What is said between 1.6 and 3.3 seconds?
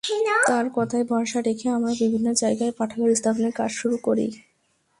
আমরা বিভিন্ন জায়গায় পাঠাগার